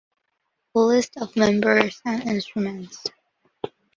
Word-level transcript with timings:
List 0.73 1.17
of 1.17 1.35
members 1.35 2.01
and 2.07 2.23
instruments. 2.23 3.03